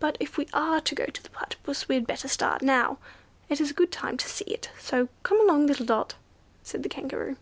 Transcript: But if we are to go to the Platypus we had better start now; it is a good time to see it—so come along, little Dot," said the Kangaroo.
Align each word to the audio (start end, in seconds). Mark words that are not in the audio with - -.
But 0.00 0.16
if 0.18 0.36
we 0.36 0.48
are 0.52 0.80
to 0.80 0.94
go 0.96 1.06
to 1.06 1.22
the 1.22 1.30
Platypus 1.30 1.86
we 1.88 1.94
had 1.94 2.08
better 2.08 2.26
start 2.26 2.60
now; 2.60 2.98
it 3.48 3.60
is 3.60 3.70
a 3.70 3.74
good 3.74 3.92
time 3.92 4.16
to 4.16 4.28
see 4.28 4.46
it—so 4.46 5.08
come 5.22 5.40
along, 5.40 5.68
little 5.68 5.86
Dot," 5.86 6.16
said 6.64 6.82
the 6.82 6.88
Kangaroo. 6.88 7.36